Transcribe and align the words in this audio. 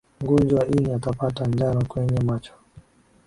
mgonjwa 0.21 0.59
wa 0.59 0.67
ini 0.67 0.93
atapata 0.93 1.45
njano 1.45 1.85
kwenye 1.85 2.19
macho 2.19 2.53